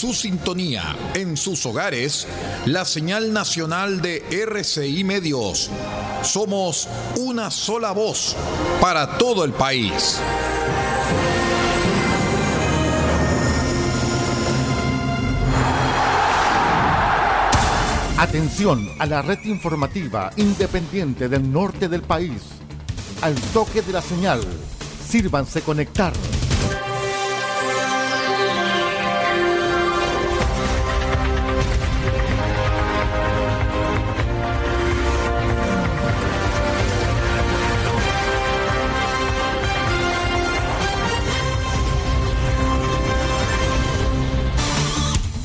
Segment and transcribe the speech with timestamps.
[0.00, 2.26] su sintonía en sus hogares
[2.64, 5.68] la señal nacional de RCI Medios.
[6.22, 8.34] Somos una sola voz
[8.80, 10.18] para todo el país.
[18.16, 22.40] Atención a la red informativa independiente del norte del país.
[23.20, 24.40] Al toque de la señal,
[25.06, 26.14] sírvanse conectar.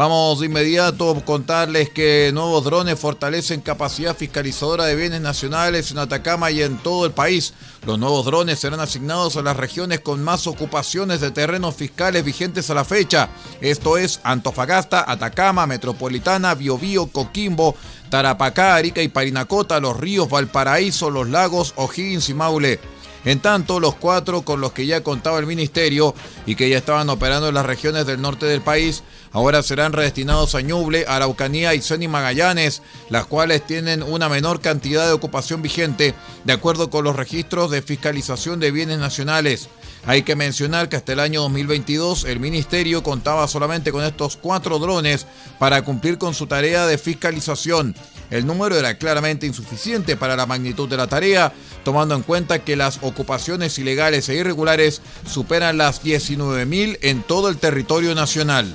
[0.00, 5.98] Vamos de inmediato a contarles que nuevos drones fortalecen capacidad fiscalizadora de bienes nacionales en
[5.98, 7.52] Atacama y en todo el país.
[7.84, 12.70] Los nuevos drones serán asignados a las regiones con más ocupaciones de terrenos fiscales vigentes
[12.70, 13.28] a la fecha.
[13.60, 17.76] Esto es Antofagasta, Atacama, Metropolitana, Biobío, Coquimbo,
[18.08, 22.80] Tarapacá, Arica y Parinacota, los ríos Valparaíso, los lagos O'Higgins y Maule.
[23.26, 26.14] En tanto, los cuatro con los que ya contaba el ministerio
[26.46, 29.02] y que ya estaban operando en las regiones del norte del país,
[29.32, 35.06] ahora serán redestinados a Ñuble, Araucanía, y y Magallanes, las cuales tienen una menor cantidad
[35.06, 36.14] de ocupación vigente,
[36.44, 39.68] de acuerdo con los registros de fiscalización de bienes nacionales.
[40.06, 44.78] Hay que mencionar que hasta el año 2022 el ministerio contaba solamente con estos cuatro
[44.78, 45.26] drones
[45.58, 47.94] para cumplir con su tarea de fiscalización.
[48.30, 51.52] El número era claramente insuficiente para la magnitud de la tarea,
[51.84, 57.58] tomando en cuenta que las ocupaciones ilegales e irregulares superan las 19.000 en todo el
[57.58, 58.72] territorio nacional.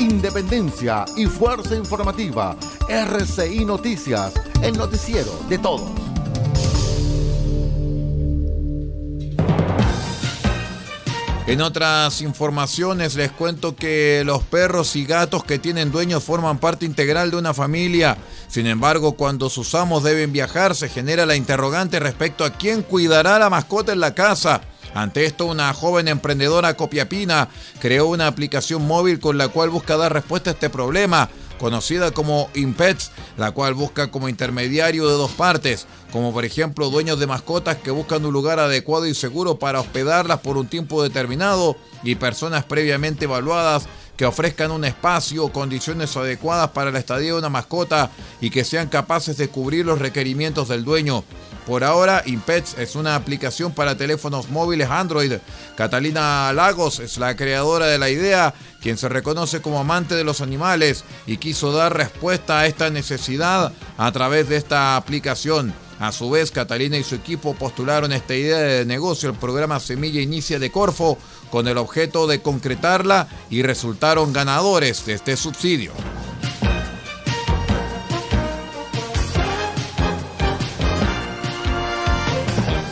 [0.00, 2.56] independencia y fuerza informativa.
[2.88, 4.32] RCI Noticias,
[4.62, 6.09] el noticiero de todos.
[11.46, 16.86] En otras informaciones les cuento que los perros y gatos que tienen dueños forman parte
[16.86, 18.18] integral de una familia.
[18.46, 23.38] Sin embargo, cuando sus amos deben viajar, se genera la interrogante respecto a quién cuidará
[23.38, 24.60] la mascota en la casa.
[24.94, 27.48] Ante esto, una joven emprendedora copiapina
[27.80, 31.28] creó una aplicación móvil con la cual busca dar respuesta a este problema
[31.60, 37.20] conocida como Impets, la cual busca como intermediario de dos partes, como por ejemplo dueños
[37.20, 41.76] de mascotas que buscan un lugar adecuado y seguro para hospedarlas por un tiempo determinado
[42.02, 43.86] y personas previamente evaluadas
[44.16, 48.10] que ofrezcan un espacio o condiciones adecuadas para la estadía de una mascota
[48.40, 51.24] y que sean capaces de cubrir los requerimientos del dueño.
[51.66, 55.34] Por ahora, Impets es una aplicación para teléfonos móviles Android.
[55.76, 60.40] Catalina Lagos es la creadora de la idea, quien se reconoce como amante de los
[60.40, 65.72] animales y quiso dar respuesta a esta necesidad a través de esta aplicación.
[66.00, 70.22] A su vez, Catalina y su equipo postularon esta idea de negocio al programa Semilla
[70.22, 71.18] Inicia de Corfo
[71.50, 75.92] con el objeto de concretarla y resultaron ganadores de este subsidio.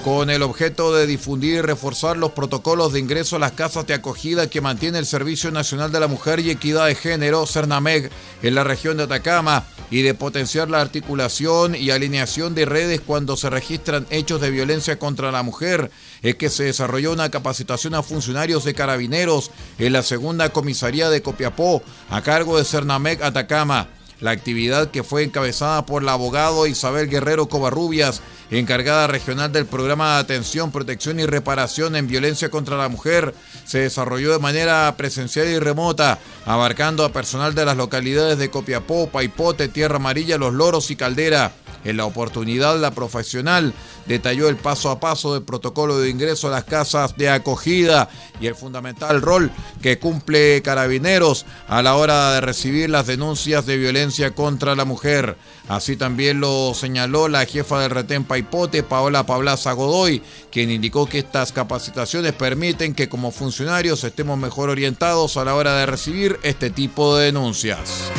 [0.09, 3.93] Con el objeto de difundir y reforzar los protocolos de ingreso a las casas de
[3.93, 8.11] acogida que mantiene el Servicio Nacional de la Mujer y Equidad de Género, CERNAMEG,
[8.43, 13.37] en la región de Atacama, y de potenciar la articulación y alineación de redes cuando
[13.37, 15.91] se registran hechos de violencia contra la mujer,
[16.23, 21.21] es que se desarrolló una capacitación a funcionarios de carabineros en la segunda comisaría de
[21.21, 23.91] Copiapó, a cargo de CERNAMEG Atacama.
[24.21, 28.21] La actividad que fue encabezada por la abogado Isabel Guerrero Covarrubias,
[28.51, 33.33] encargada regional del programa de atención, protección y reparación en violencia contra la mujer,
[33.65, 39.09] se desarrolló de manera presencial y remota, abarcando a personal de las localidades de Copiapó,
[39.09, 41.53] Paipote, Tierra Amarilla, Los Loros y Caldera.
[41.85, 43.73] En la oportunidad, la profesional
[44.07, 48.09] detalló el paso a paso del protocolo de ingreso a las casas de acogida
[48.41, 53.77] y el fundamental rol que cumple Carabineros a la hora de recibir las denuncias de
[53.77, 55.37] violencia contra la mujer.
[55.69, 61.19] Así también lo señaló la jefa del retén Paipote, Paola Pablaza Godoy, quien indicó que
[61.19, 66.71] estas capacitaciones permiten que como funcionarios estemos mejor orientados a la hora de recibir este
[66.71, 68.11] tipo de denuncias.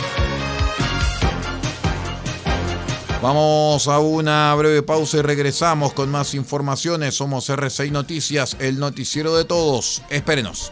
[3.21, 7.15] Vamos a una breve pausa y regresamos con más informaciones.
[7.15, 10.01] Somos R6 Noticias, el noticiero de todos.
[10.09, 10.71] Espérenos.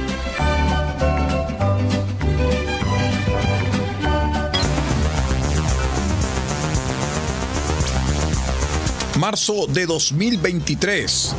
[9.21, 11.35] Marzo de 2023,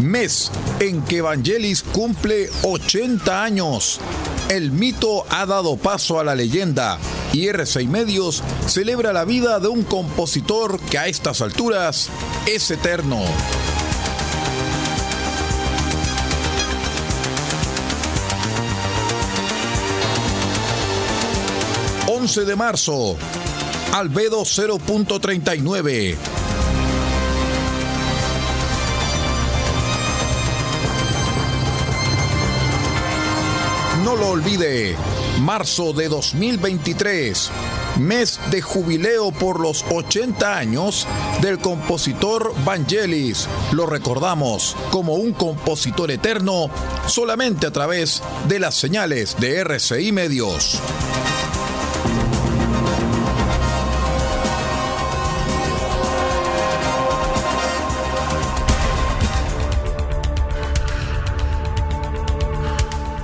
[0.00, 4.00] mes en que Evangelis cumple 80 años.
[4.48, 6.98] El mito ha dado paso a la leyenda
[7.32, 12.08] y R6 Medios celebra la vida de un compositor que a estas alturas
[12.46, 13.22] es eterno.
[22.08, 23.16] ...11 de marzo...
[23.92, 26.39] ...Albedo 0.39...
[34.30, 34.94] olvide,
[35.40, 37.50] marzo de 2023,
[37.98, 41.08] mes de jubileo por los 80 años
[41.42, 43.48] del compositor Vangelis.
[43.72, 46.70] Lo recordamos como un compositor eterno
[47.08, 50.80] solamente a través de las señales de RCI Medios.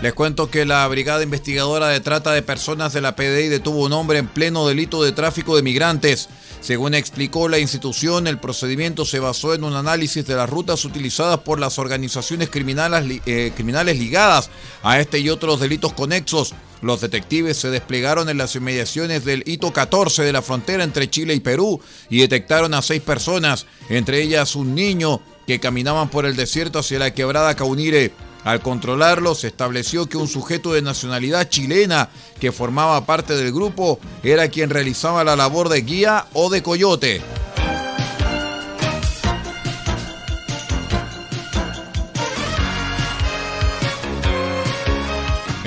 [0.00, 3.92] Les cuento que la Brigada Investigadora de Trata de Personas de la PDI detuvo un
[3.92, 6.28] hombre en pleno delito de tráfico de migrantes.
[6.60, 11.40] Según explicó la institución, el procedimiento se basó en un análisis de las rutas utilizadas
[11.40, 14.50] por las organizaciones criminales, eh, criminales ligadas
[14.84, 16.54] a este y otros delitos conexos.
[16.80, 21.34] Los detectives se desplegaron en las inmediaciones del hito 14 de la frontera entre Chile
[21.34, 26.36] y Perú y detectaron a seis personas, entre ellas un niño, que caminaban por el
[26.36, 28.12] desierto hacia la quebrada Caunire.
[28.44, 32.08] Al controlarlo, se estableció que un sujeto de nacionalidad chilena
[32.40, 37.20] que formaba parte del grupo era quien realizaba la labor de guía o de coyote.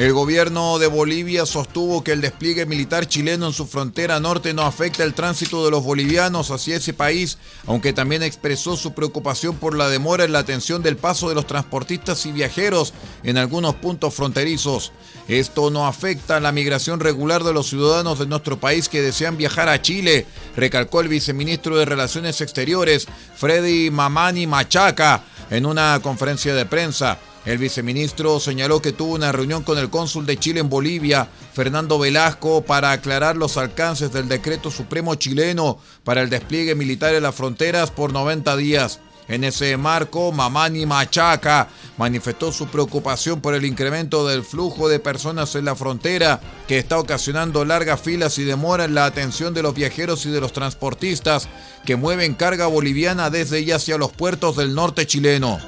[0.01, 4.63] El gobierno de Bolivia sostuvo que el despliegue militar chileno en su frontera norte no
[4.63, 9.77] afecta el tránsito de los bolivianos hacia ese país, aunque también expresó su preocupación por
[9.77, 14.15] la demora en la atención del paso de los transportistas y viajeros en algunos puntos
[14.15, 14.91] fronterizos.
[15.27, 19.69] Esto no afecta la migración regular de los ciudadanos de nuestro país que desean viajar
[19.69, 26.65] a Chile, recalcó el viceministro de Relaciones Exteriores, Freddy Mamani Machaca, en una conferencia de
[26.65, 27.19] prensa.
[27.43, 31.97] El viceministro señaló que tuvo una reunión con el cónsul de Chile en Bolivia, Fernando
[31.97, 37.33] Velasco, para aclarar los alcances del decreto supremo chileno para el despliegue militar en las
[37.33, 38.99] fronteras por 90 días.
[39.27, 45.55] En ese marco, Mamani Machaca manifestó su preocupación por el incremento del flujo de personas
[45.55, 49.73] en la frontera, que está ocasionando largas filas y demora en la atención de los
[49.73, 51.47] viajeros y de los transportistas
[51.85, 55.59] que mueven carga boliviana desde y hacia los puertos del norte chileno.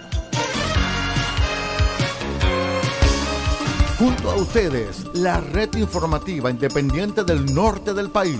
[4.44, 8.40] Ustedes, la red informativa independiente del norte del país.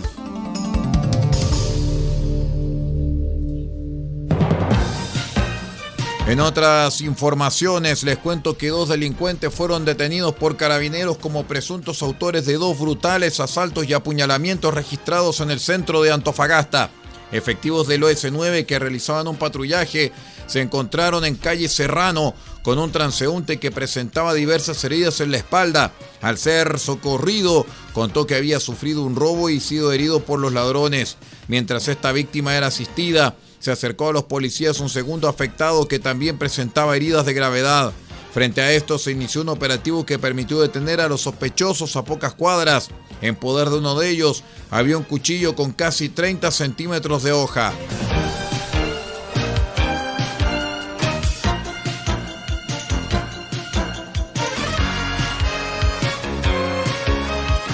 [6.28, 12.46] En otras informaciones les cuento que dos delincuentes fueron detenidos por carabineros como presuntos autores
[12.46, 16.90] de dos brutales asaltos y apuñalamientos registrados en el centro de Antofagasta.
[17.32, 20.12] Efectivos del OS9 que realizaban un patrullaje
[20.48, 25.94] se encontraron en calle Serrano con un transeúnte que presentaba diversas heridas en la espalda.
[26.22, 31.18] Al ser socorrido, contó que había sufrido un robo y sido herido por los ladrones.
[31.48, 36.40] Mientras esta víctima era asistida, se acercó a los policías un segundo afectado que también
[36.40, 37.94] presentaba heridas de gravedad.
[38.34, 42.34] Frente a esto se inició un operativo que permitió detener a los sospechosos a pocas
[42.34, 42.90] cuadras.
[43.22, 47.74] En poder de uno de ellos había un cuchillo con casi 30 centímetros de hoja.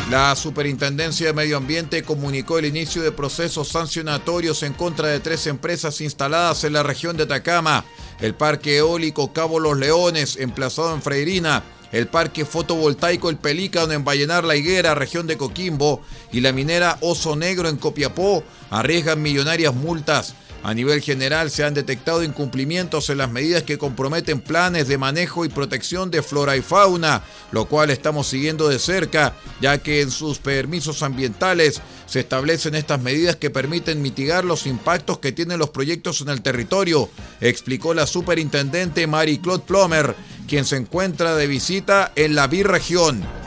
[0.09, 5.45] La Superintendencia de Medio Ambiente comunicó el inicio de procesos sancionatorios en contra de tres
[5.45, 7.85] empresas instaladas en la región de Atacama,
[8.19, 11.61] el Parque Eólico Cabo Los Leones, emplazado en Freirina,
[11.91, 16.01] el Parque Fotovoltaico El Pelícano en Vallenar La Higuera, región de Coquimbo,
[16.31, 20.33] y la minera Oso Negro en Copiapó, arriesgan millonarias multas.
[20.61, 25.45] A nivel general se han detectado incumplimientos en las medidas que comprometen planes de manejo
[25.45, 30.11] y protección de flora y fauna, lo cual estamos siguiendo de cerca, ya que en
[30.11, 35.69] sus permisos ambientales se establecen estas medidas que permiten mitigar los impactos que tienen los
[35.69, 40.15] proyectos en el territorio, explicó la superintendente Marie Claude Plomer,
[40.47, 43.38] quien se encuentra de visita en la birregión.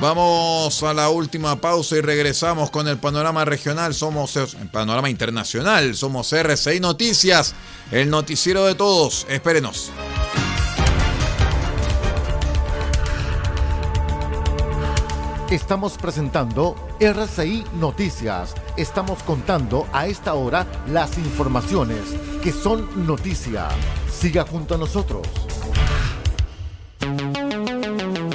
[0.00, 3.94] Vamos a la última pausa y regresamos con el panorama regional.
[3.94, 5.96] Somos el panorama internacional.
[5.96, 7.54] Somos RCI Noticias,
[7.90, 9.26] el noticiero de todos.
[9.28, 9.90] Espérenos.
[15.50, 18.54] Estamos presentando RCI Noticias.
[18.76, 22.02] Estamos contando a esta hora las informaciones
[22.40, 23.66] que son noticia.
[24.08, 25.26] Siga junto a nosotros.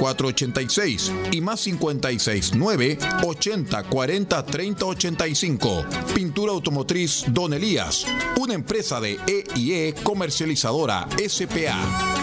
[0.00, 5.84] 486 y más 56 9 80 40 30 85.
[6.14, 8.06] Pintura automotriz Don Elías,
[8.38, 12.16] una empresa de EIE comercializadora SPA.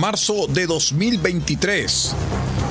[0.00, 2.14] Marzo de 2023,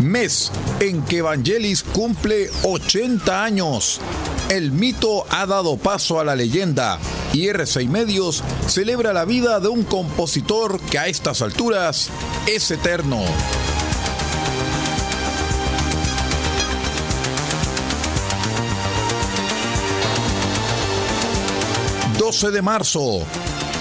[0.03, 0.51] mes
[0.81, 4.01] en que Evangelis cumple 80 años.
[4.49, 6.99] El mito ha dado paso a la leyenda
[7.33, 12.09] y R6 Medios celebra la vida de un compositor que a estas alturas
[12.47, 13.23] es eterno.
[22.17, 23.23] ...12 de marzo...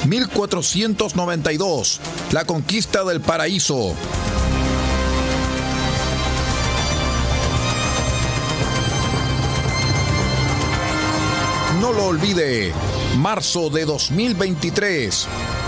[0.07, 2.01] 1492,
[2.33, 3.95] la conquista del paraíso.
[11.95, 12.73] Lo olvide,
[13.19, 15.27] marzo de 2023,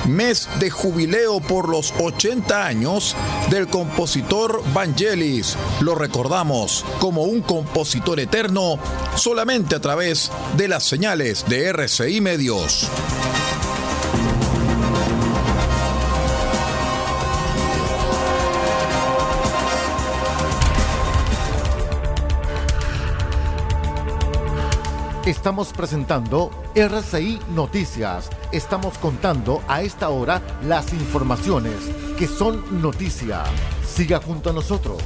[0.08, 3.14] mes de jubileo por los 80 años
[3.50, 5.56] del compositor Vangelis.
[5.80, 8.78] Lo recordamos como un compositor eterno
[9.14, 12.90] solamente a través de las señales de RCI Medios.
[25.26, 28.30] Estamos presentando RCI Noticias.
[28.52, 31.74] Estamos contando a esta hora las informaciones
[32.16, 33.42] que son noticia.
[33.84, 35.02] Siga junto a nosotros.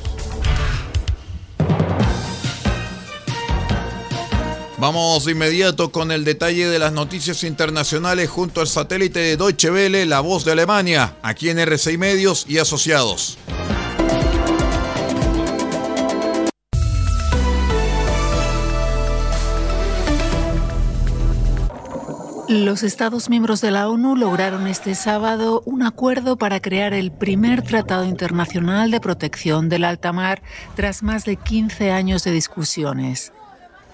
[4.77, 9.71] Vamos de inmediato con el detalle de las noticias internacionales junto al satélite de Deutsche
[9.71, 13.39] Welle, La Voz de Alemania, aquí en RCI Medios y Asociados.
[22.51, 27.63] Los Estados miembros de la ONU lograron este sábado un acuerdo para crear el primer
[27.63, 30.43] tratado internacional de protección del alta mar
[30.75, 33.33] tras más de 15 años de discusiones.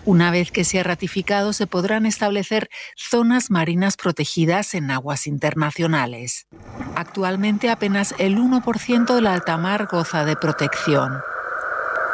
[0.07, 6.47] Una vez que sea ratificado, se podrán establecer zonas marinas protegidas en aguas internacionales.
[6.95, 11.13] Actualmente apenas el 1% del alta mar goza de protección.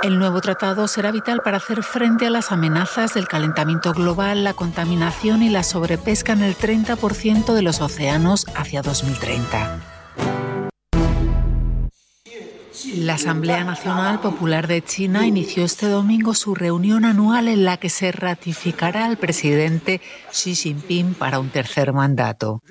[0.03, 4.53] El nuevo tratado será vital para hacer frente a las amenazas del calentamiento global, la
[4.53, 10.02] contaminación y la sobrepesca en el 30% de los océanos hacia 2030.
[12.95, 17.89] La Asamblea Nacional Popular de China inició este domingo su reunión anual en la que
[17.89, 22.63] se ratificará al presidente Xi Jinping para un tercer mandato.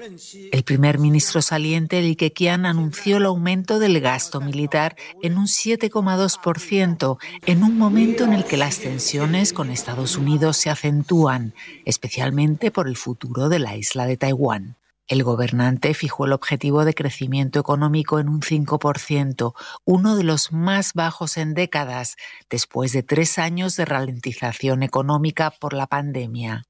[0.52, 7.17] El primer ministro saliente, Li Keqiang, anunció el aumento del gasto militar en un 7,2%
[7.45, 11.54] en un momento en el que las tensiones con Estados Unidos se acentúan,
[11.86, 14.80] especialmente por el futuro de la isla de Taiwán.
[15.12, 20.93] El gobernante fijó el objetivo de crecimiento económico en un 5%, uno de los más
[20.93, 22.15] bajos en décadas,
[22.50, 26.63] después de tres años de ralentización económica por la pandemia.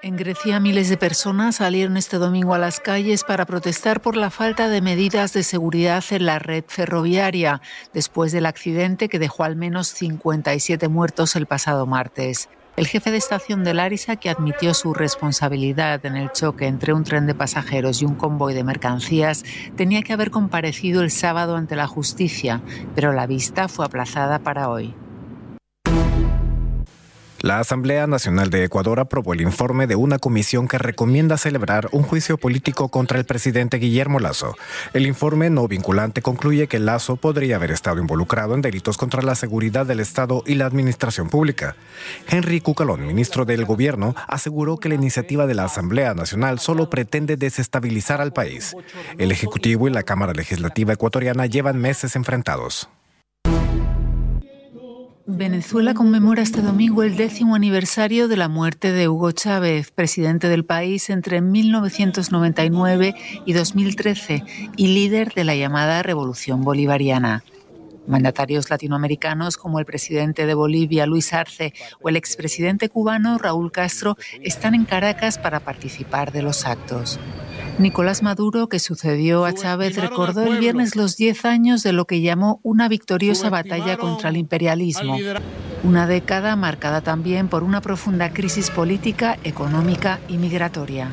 [0.00, 4.30] En Grecia, miles de personas salieron este domingo a las calles para protestar por la
[4.30, 7.60] falta de medidas de seguridad en la red ferroviaria,
[7.92, 12.48] después del accidente que dejó al menos 57 muertos el pasado martes.
[12.74, 17.04] El jefe de estación de Larisa, que admitió su responsabilidad en el choque entre un
[17.04, 19.44] tren de pasajeros y un convoy de mercancías,
[19.76, 22.62] tenía que haber comparecido el sábado ante la justicia,
[22.94, 24.94] pero la vista fue aplazada para hoy.
[27.42, 32.04] La Asamblea Nacional de Ecuador aprobó el informe de una comisión que recomienda celebrar un
[32.04, 34.54] juicio político contra el presidente Guillermo Lazo.
[34.92, 39.34] El informe no vinculante concluye que Lazo podría haber estado involucrado en delitos contra la
[39.34, 41.74] seguridad del Estado y la administración pública.
[42.28, 47.36] Henry Cucalón, ministro del Gobierno, aseguró que la iniciativa de la Asamblea Nacional solo pretende
[47.36, 48.76] desestabilizar al país.
[49.18, 52.88] El Ejecutivo y la Cámara Legislativa ecuatoriana llevan meses enfrentados.
[55.34, 60.66] Venezuela conmemora este domingo el décimo aniversario de la muerte de Hugo Chávez, presidente del
[60.66, 63.14] país entre 1999
[63.46, 64.44] y 2013
[64.76, 67.44] y líder de la llamada Revolución Bolivariana.
[68.06, 74.18] Mandatarios latinoamericanos como el presidente de Bolivia, Luis Arce, o el expresidente cubano, Raúl Castro,
[74.42, 77.18] están en Caracas para participar de los actos.
[77.78, 82.20] Nicolás Maduro, que sucedió a Chávez, recordó el viernes los 10 años de lo que
[82.20, 85.16] llamó una victoriosa batalla contra el imperialismo.
[85.82, 91.10] Una década marcada también por una profunda crisis política, económica y migratoria.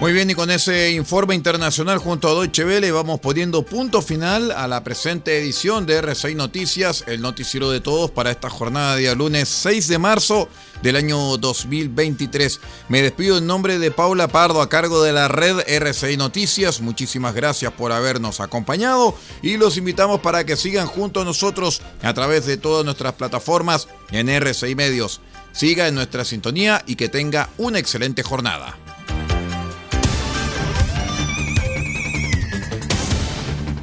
[0.00, 4.50] Muy bien, y con ese informe internacional junto a Deutsche Welle vamos poniendo punto final
[4.50, 9.02] a la presente edición de R6 Noticias, el noticiero de todos para esta jornada de
[9.02, 10.48] día lunes 6 de marzo
[10.82, 12.60] del año 2023.
[12.88, 16.80] Me despido en nombre de Paula Pardo a cargo de la red R6 Noticias.
[16.80, 22.14] Muchísimas gracias por habernos acompañado y los invitamos para que sigan junto a nosotros a
[22.14, 25.20] través de todas nuestras plataformas en R6 Medios.
[25.52, 28.78] Siga en nuestra sintonía y que tenga una excelente jornada.